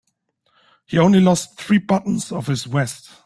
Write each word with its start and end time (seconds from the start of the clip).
He 0.87 0.97
only 0.97 1.19
lost 1.19 1.59
three 1.59 1.77
buttons 1.77 2.31
off 2.31 2.47
his 2.47 2.63
vest. 2.63 3.11